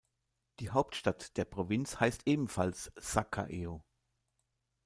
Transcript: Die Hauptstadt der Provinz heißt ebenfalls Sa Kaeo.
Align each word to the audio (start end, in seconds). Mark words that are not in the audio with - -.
Die 0.59 0.71
Hauptstadt 0.71 1.37
der 1.37 1.45
Provinz 1.45 1.99
heißt 1.99 2.23
ebenfalls 2.25 2.91
Sa 2.95 3.23
Kaeo. 3.23 3.83